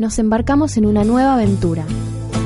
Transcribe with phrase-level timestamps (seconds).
[0.00, 1.84] Nos embarcamos en una nueva aventura,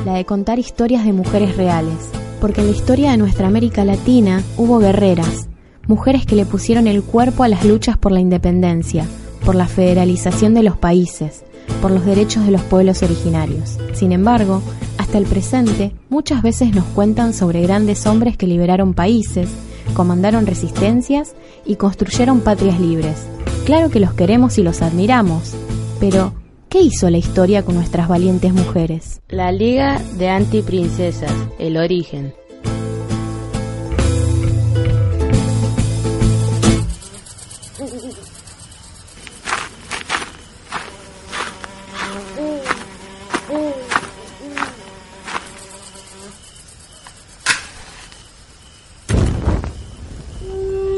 [0.05, 4.43] la de contar historias de mujeres reales, porque en la historia de nuestra América Latina
[4.57, 5.47] hubo guerreras,
[5.87, 9.07] mujeres que le pusieron el cuerpo a las luchas por la independencia,
[9.45, 11.45] por la federalización de los países,
[11.81, 13.79] por los derechos de los pueblos originarios.
[13.93, 14.61] Sin embargo,
[14.99, 19.49] hasta el presente, muchas veces nos cuentan sobre grandes hombres que liberaron países,
[19.95, 23.29] comandaron resistencias y construyeron patrias libres.
[23.65, 25.55] Claro que los queremos y los admiramos,
[26.01, 26.33] pero
[26.75, 29.21] ¿qué hizo la historia con nuestras valientes mujeres?
[29.29, 32.35] La Liga de Antiprincesas, el origen.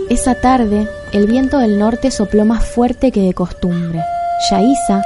[0.09, 4.01] Esa tarde, el viento del norte sopló más fuerte que de costumbre.
[4.51, 5.03] Yaisa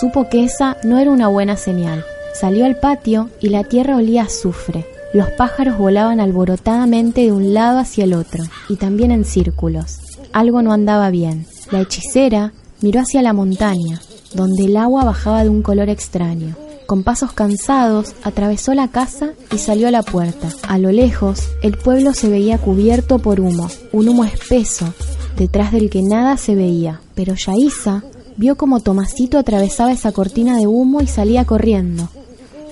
[0.00, 2.04] supo que esa no era una buena señal.
[2.34, 4.86] Salió al patio y la tierra olía a azufre.
[5.12, 9.98] Los pájaros volaban alborotadamente de un lado hacia el otro, y también en círculos.
[10.32, 11.46] Algo no andaba bien.
[11.70, 14.00] La hechicera miró hacia la montaña,
[14.34, 16.56] donde el agua bajaba de un color extraño.
[16.86, 20.48] Con pasos cansados, atravesó la casa y salió a la puerta.
[20.66, 24.92] A lo lejos, el pueblo se veía cubierto por humo, un humo espeso,
[25.36, 27.00] detrás del que nada se veía.
[27.14, 28.02] Pero Yaisa
[28.36, 32.08] vio como Tomasito atravesaba esa cortina de humo y salía corriendo.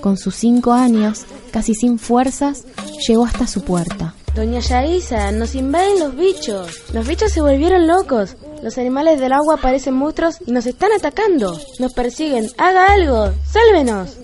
[0.01, 2.65] Con sus cinco años, casi sin fuerzas,
[3.07, 4.15] llegó hasta su puerta.
[4.33, 6.93] Doña Yaisa, nos invaden los bichos.
[6.93, 8.37] Los bichos se volvieron locos.
[8.63, 11.59] Los animales del agua parecen monstruos y nos están atacando.
[11.79, 12.49] Nos persiguen.
[12.57, 13.31] Haga algo.
[13.45, 14.17] Sálvenos.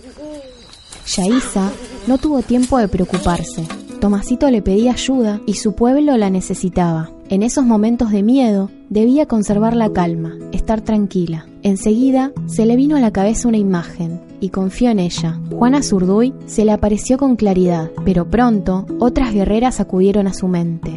[1.05, 1.71] Yaisa
[2.07, 3.67] no tuvo tiempo de preocuparse.
[3.99, 7.09] Tomasito le pedía ayuda y su pueblo la necesitaba.
[7.29, 11.45] En esos momentos de miedo debía conservar la calma, estar tranquila.
[11.63, 15.39] Enseguida se le vino a la cabeza una imagen y confió en ella.
[15.51, 20.91] Juana Zurduy se le apareció con claridad, pero pronto otras guerreras acudieron a su mente.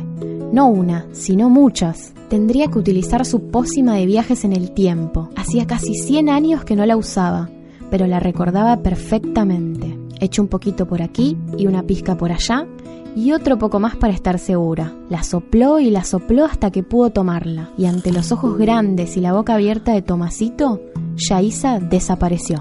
[0.53, 2.13] No una, sino muchas.
[2.29, 5.29] Tendría que utilizar su pócima de viajes en el tiempo.
[5.37, 7.49] Hacía casi 100 años que no la usaba,
[7.91, 9.97] pero la recordaba perfectamente.
[10.21, 12.67] Echó un poquito por aquí y una pizca por allá
[13.17, 14.93] y otro poco más para estar segura.
[15.09, 19.21] La sopló y la sopló hasta que pudo tomarla, y ante los ojos grandes y
[19.21, 20.81] la boca abierta de Tomasito,
[21.17, 22.61] Yaisa desapareció.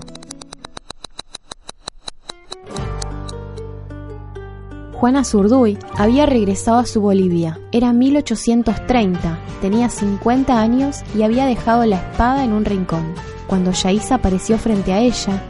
[4.99, 7.57] Juana Zurduy había regresado a su Bolivia.
[7.71, 13.13] Era 1830, tenía 50 años y había dejado la espada en un rincón.
[13.47, 15.41] Cuando Yaisa apareció frente a ella,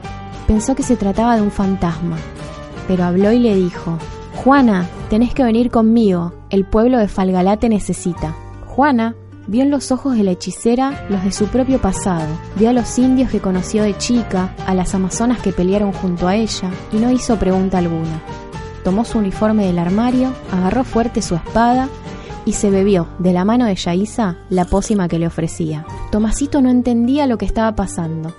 [0.45, 2.17] pensó que se trataba de un fantasma,
[2.87, 3.97] pero habló y le dijo,
[4.49, 8.35] Juana, tenés que venir conmigo, el pueblo de Falgalá te necesita.
[8.65, 9.13] Juana
[9.45, 12.97] vio en los ojos de la hechicera los de su propio pasado, vio a los
[12.97, 17.11] indios que conoció de chica, a las amazonas que pelearon junto a ella, y no
[17.11, 18.23] hizo pregunta alguna
[18.83, 21.87] tomó su uniforme del armario, agarró fuerte su espada
[22.43, 25.85] y se bebió de la mano de Yaisa la pócima que le ofrecía.
[26.11, 28.33] Tomasito no entendía lo que estaba pasando.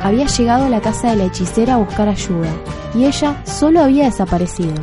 [0.00, 2.50] Había llegado a la casa de la hechicera a buscar ayuda
[2.94, 4.74] y ella solo había desaparecido.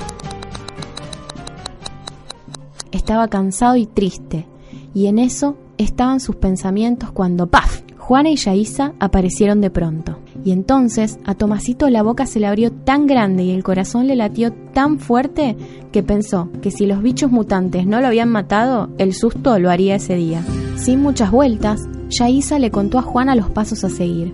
[3.03, 4.47] Estaba cansado y triste,
[4.93, 7.81] y en eso estaban sus pensamientos cuando ¡paf!
[7.97, 10.19] Juana y Yaisa aparecieron de pronto.
[10.45, 14.15] Y entonces a Tomasito la boca se le abrió tan grande y el corazón le
[14.15, 15.57] latió tan fuerte
[15.91, 19.95] que pensó que si los bichos mutantes no lo habían matado, el susto lo haría
[19.95, 20.41] ese día.
[20.77, 24.33] Sin muchas vueltas, Yaisa le contó a Juana los pasos a seguir.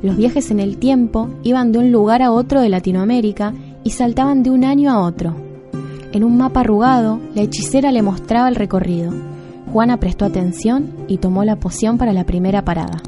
[0.00, 3.52] Los viajes en el tiempo iban de un lugar a otro de Latinoamérica
[3.84, 5.45] y saltaban de un año a otro.
[6.12, 9.12] En un mapa arrugado, la hechicera le mostraba el recorrido.
[9.72, 13.02] Juana prestó atención y tomó la poción para la primera parada.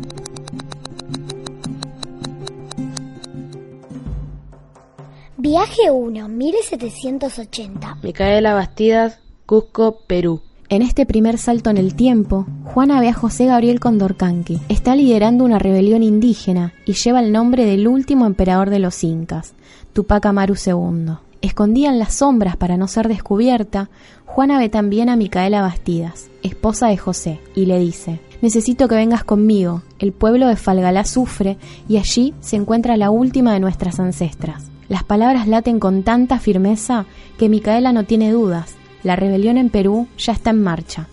[5.36, 7.98] Viaje 1, 1780.
[8.02, 10.42] Micaela Bastidas, Cusco, Perú.
[10.68, 14.60] En este primer salto en el tiempo, Juana ve a José Gabriel Condorcanqui.
[14.68, 19.54] Está liderando una rebelión indígena y lleva el nombre del último emperador de los incas,
[19.94, 21.14] Tupac Amaru II.
[21.40, 23.90] Escondida en las sombras para no ser descubierta,
[24.26, 29.25] Juana ve también a Micaela Bastidas, esposa de José, y le dice, Necesito que vengas
[29.25, 31.58] conmigo, el pueblo de Falgalá sufre
[31.88, 34.64] y allí se encuentra la última de nuestras ancestras.
[34.88, 37.06] Las palabras laten con tanta firmeza
[37.37, 41.06] que Micaela no tiene dudas, la rebelión en Perú ya está en marcha.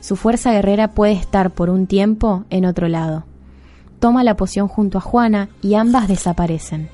[0.00, 3.24] Su fuerza guerrera puede estar por un tiempo en otro lado.
[3.98, 6.88] Toma la poción junto a Juana y ambas desaparecen.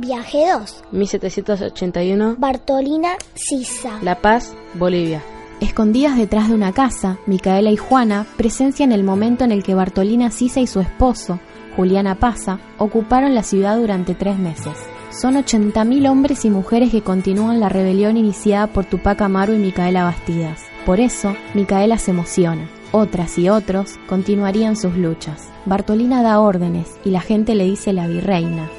[0.00, 0.84] Viaje 2.
[0.92, 2.36] 1781.
[2.38, 3.98] Bartolina Sisa.
[4.00, 5.20] La Paz, Bolivia.
[5.60, 10.30] Escondidas detrás de una casa, Micaela y Juana presencian el momento en el que Bartolina
[10.30, 11.40] Sisa y su esposo,
[11.74, 14.74] Juliana Pasa, ocuparon la ciudad durante tres meses.
[15.10, 20.04] Son 80.000 hombres y mujeres que continúan la rebelión iniciada por Tupac Amaru y Micaela
[20.04, 20.62] Bastidas.
[20.86, 22.70] Por eso, Micaela se emociona.
[22.92, 25.48] Otras y otros continuarían sus luchas.
[25.66, 28.70] Bartolina da órdenes y la gente le dice la virreina,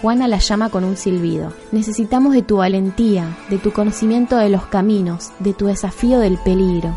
[0.00, 1.52] Juana la llama con un silbido.
[1.72, 6.96] Necesitamos de tu valentía, de tu conocimiento de los caminos, de tu desafío del peligro.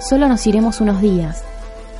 [0.00, 1.42] Solo nos iremos unos días.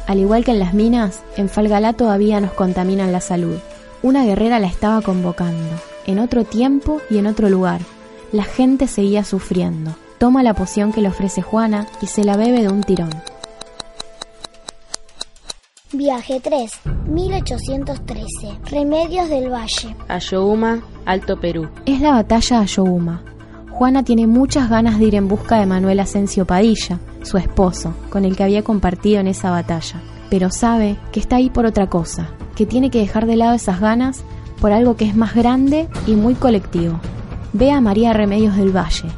[0.06, 3.58] Al igual que en las minas, en Falgalá todavía nos contaminan la salud.
[4.02, 5.69] Una guerrera la estaba convocando,
[6.06, 7.81] en otro tiempo y en otro lugar.
[8.32, 9.94] La gente seguía sufriendo.
[10.19, 13.11] Toma la poción que le ofrece Juana y se la bebe de un tirón.
[16.00, 16.73] Viaje 3,
[17.11, 18.25] 1813.
[18.70, 19.94] Remedios del Valle.
[20.08, 21.69] Ayohuma, Alto Perú.
[21.85, 23.23] Es la batalla de Ayohuma.
[23.70, 28.25] Juana tiene muchas ganas de ir en busca de Manuel Asensio Padilla, su esposo, con
[28.25, 30.00] el que había compartido en esa batalla.
[30.31, 33.79] Pero sabe que está ahí por otra cosa, que tiene que dejar de lado esas
[33.79, 34.25] ganas
[34.58, 36.99] por algo que es más grande y muy colectivo.
[37.53, 39.11] Ve a María Remedios del Valle,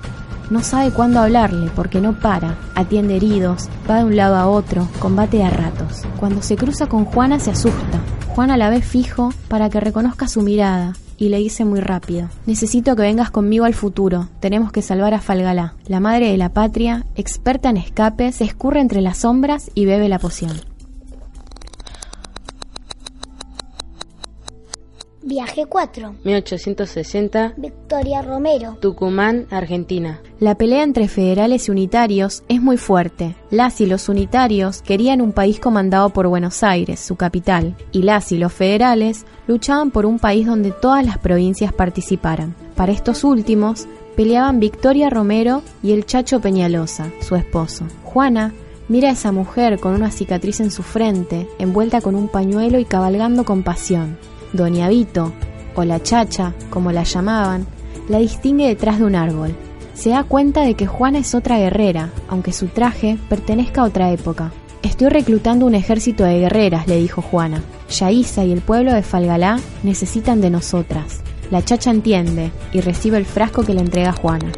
[0.50, 4.88] no sabe cuándo hablarle porque no para, atiende heridos, va de un lado a otro,
[4.98, 6.02] combate a ratos.
[6.18, 8.00] Cuando se cruza con Juana se asusta.
[8.28, 12.96] Juana la ve fijo para que reconozca su mirada y le dice muy rápido, necesito
[12.96, 15.74] que vengas conmigo al futuro, tenemos que salvar a Falgalá.
[15.86, 20.08] La madre de la patria, experta en escape, se escurre entre las sombras y bebe
[20.08, 20.71] la poción.
[25.32, 26.17] Viaje 4.
[26.25, 27.55] 1860.
[27.56, 28.76] Victoria Romero.
[28.82, 30.20] Tucumán, Argentina.
[30.38, 33.34] La pelea entre federales y unitarios es muy fuerte.
[33.50, 38.31] Las y los unitarios querían un país comandado por Buenos Aires, su capital, y las
[38.31, 42.55] y los federales luchaban por un país donde todas las provincias participaran.
[42.76, 47.87] Para estos últimos, peleaban Victoria Romero y el Chacho Peñalosa, su esposo.
[48.05, 48.52] Juana
[48.90, 52.85] mira a esa mujer con una cicatriz en su frente, envuelta con un pañuelo y
[52.85, 54.19] cabalgando con pasión.
[54.52, 55.32] Doña Vito,
[55.75, 57.66] o la chacha, como la llamaban,
[58.08, 59.54] la distingue detrás de un árbol.
[59.94, 64.10] Se da cuenta de que Juana es otra guerrera, aunque su traje pertenezca a otra
[64.10, 64.52] época.
[64.82, 67.62] Estoy reclutando un ejército de guerreras, le dijo Juana.
[67.88, 71.20] Yaísa y el pueblo de Falgalá necesitan de nosotras.
[71.50, 74.50] La chacha entiende y recibe el frasco que le entrega Juana.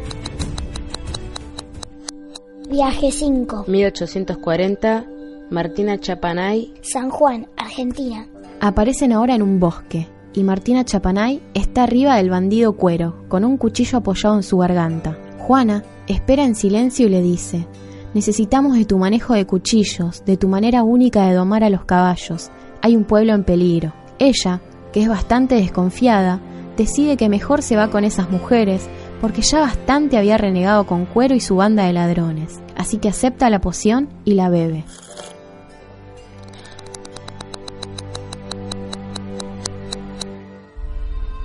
[2.69, 3.65] Viaje 5.
[3.67, 5.05] 1840.
[5.51, 6.73] Martina Chapanay.
[6.81, 8.27] San Juan, Argentina.
[8.65, 13.57] Aparecen ahora en un bosque, y Martina Chapanay está arriba del bandido cuero, con un
[13.57, 15.19] cuchillo apoyado en su garganta.
[15.37, 17.67] Juana espera en silencio y le dice,
[18.15, 22.49] necesitamos de tu manejo de cuchillos, de tu manera única de domar a los caballos.
[22.81, 23.93] Hay un pueblo en peligro.
[24.17, 26.41] Ella, que es bastante desconfiada,
[26.75, 28.89] decide que mejor se va con esas mujeres,
[29.21, 32.59] porque ya bastante había renegado con cuero y su banda de ladrones.
[32.75, 34.85] Así que acepta la poción y la bebe.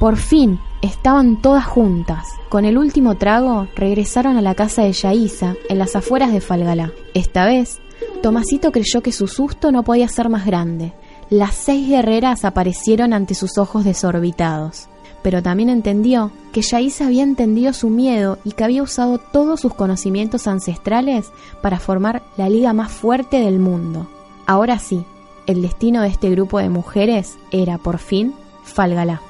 [0.00, 2.26] Por fin estaban todas juntas.
[2.48, 6.90] Con el último trago regresaron a la casa de Yaísa, en las afueras de Falgalá.
[7.12, 7.82] Esta vez,
[8.22, 10.94] Tomasito creyó que su susto no podía ser más grande.
[11.28, 14.88] Las seis guerreras aparecieron ante sus ojos desorbitados.
[15.22, 19.74] Pero también entendió que Yaísa había entendido su miedo y que había usado todos sus
[19.74, 21.30] conocimientos ancestrales
[21.60, 24.08] para formar la liga más fuerte del mundo.
[24.46, 25.04] Ahora sí,
[25.46, 29.20] el destino de este grupo de mujeres era, por fin, Falgalá.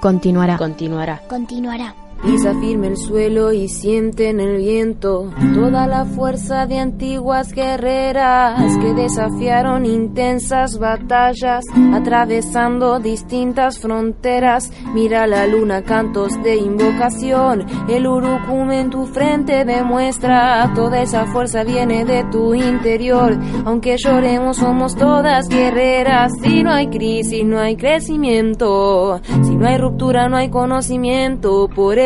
[0.00, 0.56] Continuará.
[0.56, 1.20] Continuará.
[1.28, 1.99] Continuará.
[2.22, 8.76] Pisa firme el suelo y siente en el viento toda la fuerza de antiguas guerreras
[8.78, 14.70] que desafiaron intensas batallas, atravesando distintas fronteras.
[14.92, 21.64] Mira la luna, cantos de invocación, el urucum en tu frente demuestra toda esa fuerza
[21.64, 23.38] viene de tu interior.
[23.64, 26.32] Aunque lloremos, somos todas guerreras.
[26.42, 29.20] Si no hay crisis, no hay crecimiento.
[29.42, 31.68] Si no hay ruptura, no hay conocimiento.
[31.74, 31.98] Por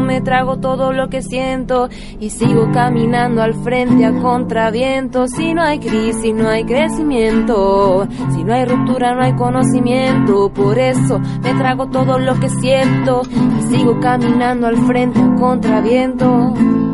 [0.00, 1.88] me trago todo lo que siento
[2.20, 5.28] y sigo caminando al frente a contraviento.
[5.28, 8.06] Si no hay crisis, no hay crecimiento.
[8.34, 10.50] Si no hay ruptura, no hay conocimiento.
[10.52, 16.85] Por eso me trago todo lo que siento y sigo caminando al frente a contraviento.